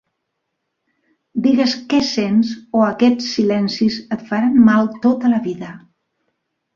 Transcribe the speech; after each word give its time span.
Digues 1.47 1.75
què 1.91 1.99
sents 2.11 2.53
o 2.79 2.81
aquests 2.85 3.27
silencis 3.33 3.99
et 4.17 4.23
faran 4.31 4.57
mal 4.71 4.89
tota 5.05 5.31
la 5.35 5.43
vida. 5.49 5.71